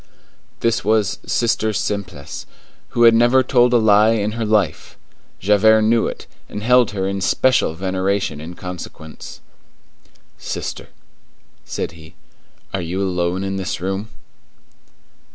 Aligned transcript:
This 0.61 0.83
was 0.83 1.19
Sister 1.27 1.73
Simplice, 1.73 2.47
who 2.89 3.03
had 3.03 3.13
never 3.13 3.43
told 3.43 3.71
a 3.71 3.77
lie 3.77 4.13
in 4.13 4.31
her 4.31 4.45
life. 4.47 4.97
Javert 5.39 5.83
knew 5.83 6.07
it, 6.07 6.25
and 6.49 6.63
held 6.63 6.89
her 6.89 7.07
in 7.07 7.21
special 7.21 7.75
veneration 7.75 8.41
in 8.41 8.55
consequence. 8.55 9.41
"Sister," 10.39 10.89
said 11.65 11.91
he, 11.91 12.15
"are 12.73 12.81
you 12.81 12.99
alone 12.99 13.43
in 13.43 13.57
this 13.57 13.79
room?" 13.79 14.09